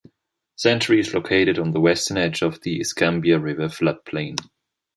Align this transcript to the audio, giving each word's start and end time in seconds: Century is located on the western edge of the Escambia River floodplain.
Century 0.55 0.99
is 0.99 1.13
located 1.13 1.59
on 1.59 1.73
the 1.73 1.79
western 1.79 2.17
edge 2.17 2.41
of 2.41 2.59
the 2.61 2.81
Escambia 2.81 3.37
River 3.37 3.67
floodplain. 3.69 4.35